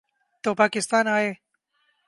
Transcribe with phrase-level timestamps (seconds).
[0.43, 1.33] تو پاکستان آئیں۔